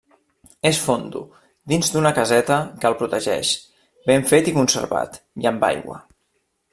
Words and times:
És 0.69 0.77
fondo, 0.85 1.19
dins 1.73 1.91
d'una 1.97 2.13
caseta 2.19 2.57
que 2.79 2.89
el 2.91 2.97
protegeix, 3.03 3.53
ben 4.11 4.27
fet 4.31 4.53
i 4.53 4.57
conservat, 4.59 5.21
i 5.45 5.51
amb 5.55 5.69
aigua. 5.73 6.01